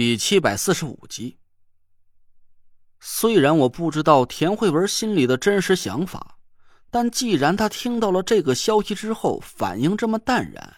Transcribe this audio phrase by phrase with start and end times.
[0.00, 1.38] 第七百四十五集。
[3.00, 6.38] 虽然我不知道田慧文心里的真实想法，
[6.88, 10.74] 但既然他听到了这个消息之后反应这么淡然，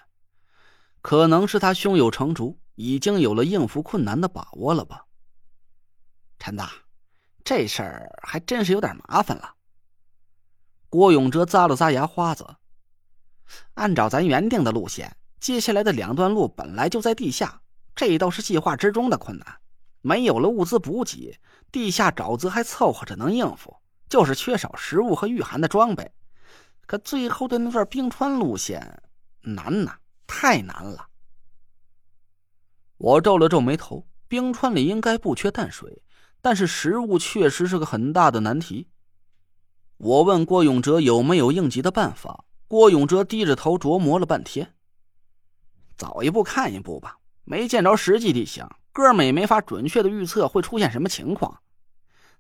[1.03, 5.07] 可能是他胸有成竹，已经有了应付困难的把握了吧。
[6.41, 6.73] 陈大，
[7.45, 9.55] 这事儿还真是有点麻烦了。
[10.89, 12.57] 郭永哲咂了咂牙花子，
[13.75, 17.62] 按照咱原定的路线，接下来的两段路本来就在地下。
[17.95, 19.61] 这倒是计划之中的困难，
[20.01, 21.39] 没有了物资补给，
[21.71, 23.77] 地下沼泽还凑合着能应付，
[24.09, 26.11] 就是缺少食物和御寒的装备。
[26.87, 29.03] 可最后的那段冰川路线
[29.41, 31.09] 难呐，太难了。
[32.99, 36.03] 我皱了皱眉头，冰川里应该不缺淡水，
[36.41, 38.89] 但是食物确实是个很大的难题。
[39.99, 44.75] 我问郭永哲有没有应急的办法，郭永哲低着头琢磨了半天，
[45.97, 47.19] 走一步看一步吧。
[47.45, 51.61] 没见着实际地形，哥们也没法准确的预测会出现什么情况。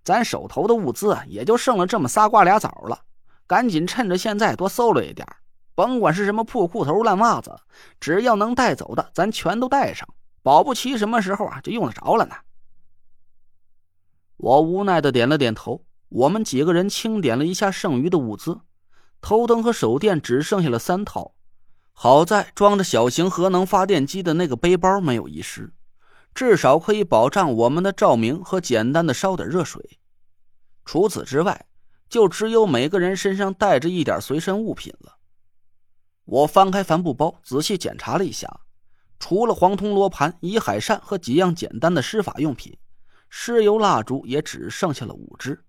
[0.05, 3.00] 咱手头的物资也就剩了这么仨瓜俩枣了，
[3.47, 5.27] 赶紧趁着现在多搜了一点，
[5.75, 7.56] 甭管是什么破裤头、烂袜子，
[8.00, 10.09] 只要能带走的，咱全都带上，
[10.42, 12.34] 保不齐什么时候啊就用得着了呢。
[14.37, 15.84] 我无奈的点了点头。
[16.09, 18.61] 我们几个人清点了一下剩余的物资，
[19.22, 21.33] 头灯和手电只剩下了三套。
[21.92, 25.72] 好在装着小型核能发电机的那个背包没有遗失，
[26.34, 29.98] 至少可以保障我们的照明和简单的烧点热水。
[30.84, 31.66] 除此之外，
[32.08, 35.16] 就只有每个人身上带着一点随身物品了。
[36.24, 38.60] 我翻开帆布包，仔细检查了一下，
[39.20, 42.76] 除了黄铜罗盘、乙海扇和几样简单的施法用品，
[43.28, 45.64] 尸油蜡烛也只剩下了五支。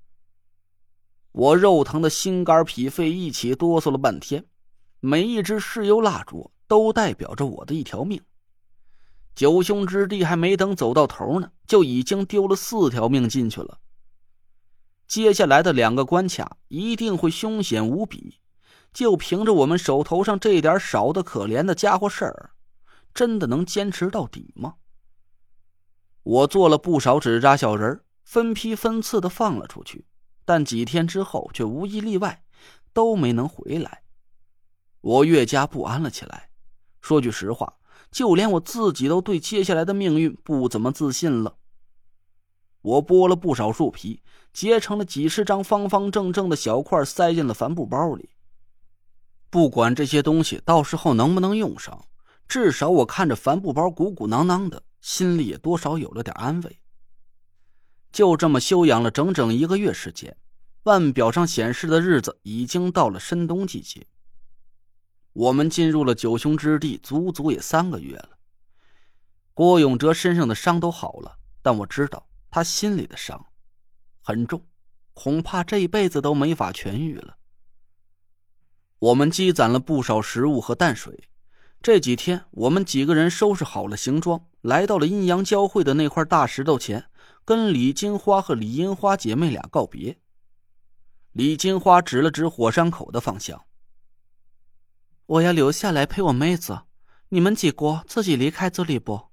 [1.32, 4.46] 我肉疼的心肝脾肺一起哆嗦了半天。
[5.06, 8.24] 每一支石油蜡烛都代表着我的一条命。
[9.36, 13.80] 九兄之弟还没等走到头呢，就已经丢了四条命进去了。
[15.06, 18.40] 接下来的两个关卡一定会凶险无比。
[18.94, 22.52] 就凭着我们手头上这点少的可怜的家伙事儿，
[23.14, 24.76] 真的能坚持到底吗？
[26.22, 30.06] 我做了不少纸扎小人分批分次的放了出去，
[30.46, 32.46] 但几天之后却无一例外
[32.94, 34.03] 都没能回来。
[35.04, 36.50] 我越加不安了起来。
[37.02, 37.76] 说句实话，
[38.10, 41.58] 就连我自己都对接下来的命运不怎么自信了。
[42.82, 44.22] 我剥了不少树皮，
[44.54, 48.30] 结成了几十张方方正正的小块，塞进了帆布包里。
[49.50, 52.06] 不管这些东西到时候能不能用上，
[52.48, 56.80] 至少我看着帆布包鼓鼓囊囊的，心里也多少有了点安慰。
[58.12, 60.38] 就这么休养了整整一个月时间，
[60.84, 64.08] 腕表上显示的日子已经到了深冬季节。
[65.34, 68.30] 我们进入了九兄之地，足足也三个月了。
[69.54, 73.46] 郭永哲身上的伤都好了，但我知道他心里的伤
[74.22, 74.64] 很重，
[75.14, 77.38] 恐怕这辈子都没法痊愈了。
[79.00, 81.28] 我们积攒了不少食物和淡水，
[81.82, 87.06] 这几天我们几个人收拾好了行装，来到了阴阳交汇的那块大石头前，
[87.44, 90.18] 跟李金花和李银花姐妹俩告别。
[91.32, 93.66] 李金花指了指火山口的方向。
[95.34, 96.84] 我要留下来陪我妹子，
[97.30, 99.30] 你们几个自己离开这里不？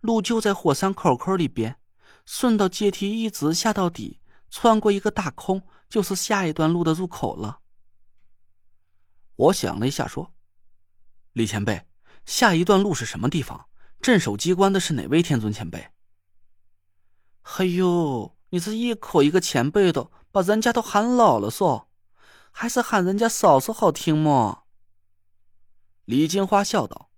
[0.00, 1.76] 路就在火山口口里边，
[2.26, 4.20] 顺着阶梯一直下到底，
[4.50, 7.60] 穿过一个大空，就是下一段路的入口了。
[9.36, 10.32] 我想了一下，说
[11.32, 11.86] ：“李前辈，
[12.26, 13.68] 下一段路是什么地方？
[14.00, 15.90] 镇守机关的是哪位天尊前辈？”
[17.56, 21.86] 哎呦，你这一口一个前辈的，把人家都喊老了嗦，
[22.50, 24.64] 还是喊人家嫂嫂好听么？
[26.10, 27.08] 李金花笑道：“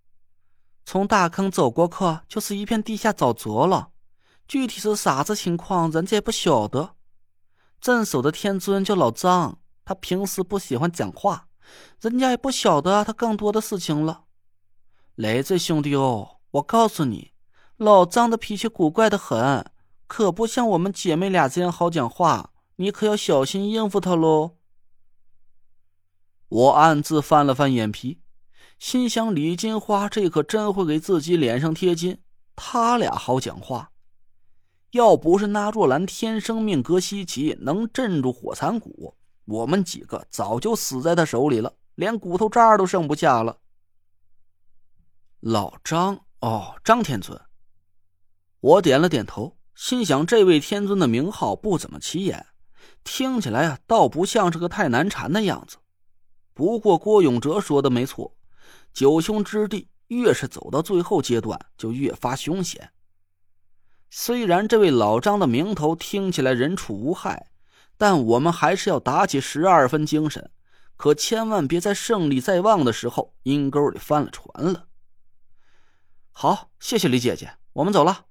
[0.84, 1.94] 从大坑走过去，
[2.28, 3.88] 就是一片地下沼泽了。
[4.46, 6.94] 具体是啥子情况，人家也不晓得。
[7.80, 11.48] 镇守的天尊叫老张，他平时不喜欢讲话，
[12.02, 14.24] 人家也不晓得他更多的事情了。
[15.14, 17.32] 雷子兄弟哦，我告诉你，
[17.78, 19.64] 老张的脾气古怪的很，
[20.06, 24.58] 可不像我们姐妹俩这样好讲话，你可要小心应付他喽。”
[26.50, 28.18] 我暗自翻了翻眼皮。
[28.82, 32.20] 心想：李金花这可真会给自己脸上贴金。
[32.56, 33.92] 他俩好讲话，
[34.90, 39.14] 要不是那若兰天生命格稀奇，能镇住火蚕蛊，
[39.44, 43.56] 我们几个早就死在他手里了，连骨头渣都剩不下了。
[45.38, 47.40] 老张，哦，张天尊。
[48.58, 52.44] 我点了点头，心想：这位天尊的名号不怎么起眼，
[53.04, 55.76] 听起来啊，倒不像是个太难缠的样子。
[56.52, 58.34] 不过郭永哲说的没错。
[58.92, 62.90] 九兄之地，越是走到最后阶段，就越发凶险。
[64.10, 67.50] 虽然这位老张的名头听起来人畜无害，
[67.96, 70.50] 但我们还是要打起十二分精神，
[70.96, 74.86] 可千万别在胜利在望的时候阴沟里翻了船了。
[76.30, 78.26] 好，谢谢李姐姐，我们走了。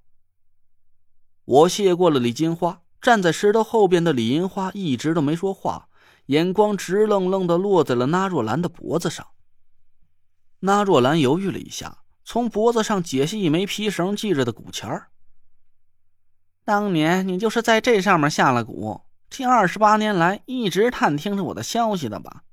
[1.44, 5.88] 我谢过了李金花，站在石头后边的李银花一直都没说话，
[6.26, 9.26] 眼光直愣愣的落在了那若兰的脖子上。
[10.64, 15.10] 那若兰犹豫了一下，从脖子上解下一枚皮绳系着的古钱儿。
[16.64, 22.44] 当年你就是在这上面下了蛊，这二十八年来一直探听着我的消息的吧？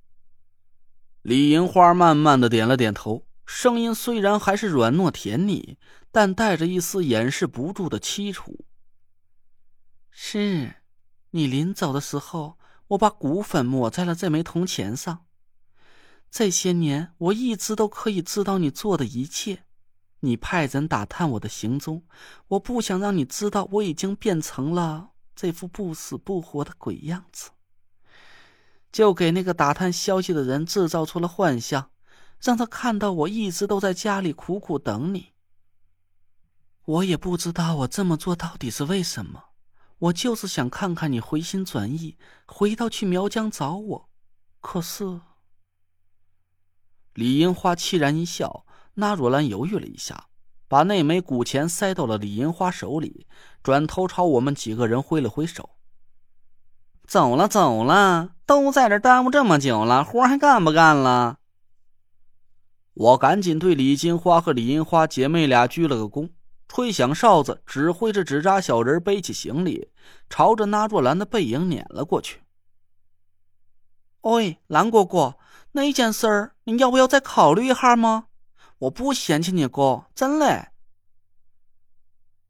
[1.21, 5.77] 李银花慢慢的点了点头，声音虽然还是软糯甜腻，
[6.11, 8.65] 但带着一丝掩饰不住的凄楚。
[10.09, 10.77] 是，
[11.29, 12.57] 你临走的时候，
[12.88, 15.25] 我把骨粉抹在了这枚铜钱上。
[16.31, 19.63] 这些年，我一直都可以知道你做的一切。
[20.21, 22.03] 你派人打探我的行踪，
[22.49, 27.51] 我不想让你知道我已经变成了这副不死不活的鬼样子，
[28.91, 31.91] 就给那个打探消息的人制造出了幻象，
[32.41, 35.29] 让他看到我一直都在家里苦苦等你。
[36.83, 39.41] 我也不知道我这么做到底是为什么，
[39.99, 44.09] 我就是想看看你回心转意，回到去苗疆找我。
[44.59, 45.21] 可是，
[47.19, 48.66] 李银花凄然一笑。
[48.94, 50.27] 那若兰犹豫了一下，
[50.69, 53.27] 把那枚古钱塞到了李银花手里，
[53.62, 55.71] 转头朝我们几个人挥了挥手
[57.06, 61.39] ：“走了，走了，都在这耽误这么久了，活还干不干了？”
[62.95, 66.30] 我赶紧对李金花和李银花姐妹俩鞠了个躬，
[66.68, 69.89] 吹响哨子，指挥着纸扎小人背起行李，
[70.30, 72.42] 朝着那若兰的背影撵了过去。
[74.21, 75.38] “喂，兰哥哥，
[75.71, 78.25] 那件事儿，你要不要再考虑一下吗？”
[78.80, 80.69] 我不嫌弃你哥，真嘞。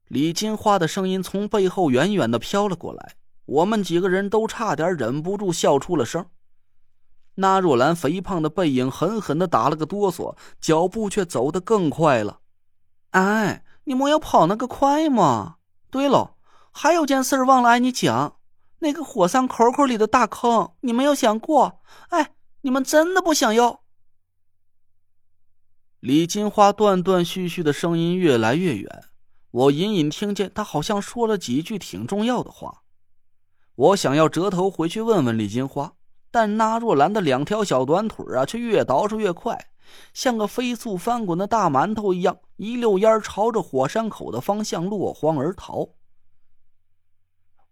[0.07, 6.27] 李金花的声音从背后远远的飘了过来，我们几个人都差点忍不住笑出了声。
[7.36, 12.42] 那若兰肥胖的背影狠狠的打了个哆嗦，脚步却走得更快了。
[13.12, 15.56] 哎，你莫要跑那个快嘛！
[15.89, 16.36] 对了，
[16.71, 18.38] 还有件事忘了挨你讲，
[18.79, 21.81] 那个火山口口里的大坑，你没有想过？
[22.09, 23.81] 哎，你们真的不想要？
[25.99, 29.03] 李金花断断续续的声音越来越远，
[29.51, 32.83] 我隐隐听见她好像说了几句挺重要的话。
[33.75, 35.93] 我想要折头回去问问李金花，
[36.31, 39.71] 但那若兰的两条小短腿啊，却越倒饬越快，
[40.13, 45.89] 像个飞速翻滚的大馒头一样，一溜烟朝着火山口的方向落荒而逃。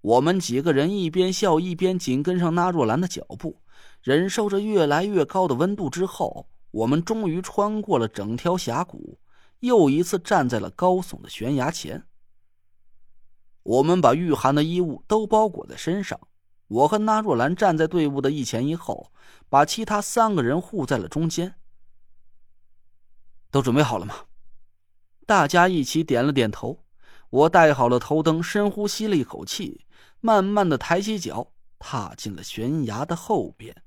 [0.08, 3.62] 我们几个人一边笑一边紧跟上那若兰的脚步，
[4.02, 6.48] 忍受着越来越高的温度之后。
[6.72, 9.20] 我们终于穿过了整条峡谷，
[9.60, 12.06] 又一次站在了高耸的悬崖前。
[13.64, 16.18] 我们把御寒的衣物都包裹在身上。
[16.68, 19.12] 我和那若兰站在队伍的一前一后，
[19.50, 21.56] 把其他三个人护在了中间。
[23.52, 24.16] 都准备好了吗？
[25.26, 26.86] 大家一起点了点头。
[27.30, 29.86] 我带好了头灯，深呼吸了一口气，
[30.20, 33.84] 慢慢的抬起脚，踏进了悬崖的后边。